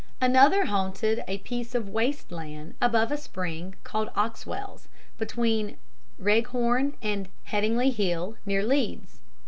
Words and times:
Another 0.19 0.65
haunted 0.65 1.23
a 1.27 1.37
piece 1.37 1.75
of 1.75 1.87
waste 1.87 2.31
land 2.31 2.73
above 2.81 3.11
a 3.11 3.17
spring 3.17 3.75
called 3.83 4.07
the 4.07 4.19
Oxwells, 4.19 4.87
between 5.19 5.77
Wreghorn 6.17 6.93
and 7.03 7.29
Headingley 7.51 7.93
Hill, 7.93 8.35
near 8.43 8.63
Leeds. 8.65 9.19